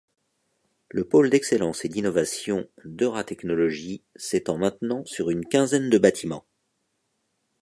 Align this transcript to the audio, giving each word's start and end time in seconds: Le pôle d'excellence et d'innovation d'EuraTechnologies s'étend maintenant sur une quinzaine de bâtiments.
Le 0.89 1.03
pôle 1.03 1.29
d'excellence 1.29 1.85
et 1.85 1.87
d'innovation 1.87 2.67
d'EuraTechnologies 2.85 4.01
s'étend 4.15 4.57
maintenant 4.57 5.05
sur 5.05 5.29
une 5.29 5.45
quinzaine 5.45 5.91
de 5.91 5.99
bâtiments. 5.99 6.47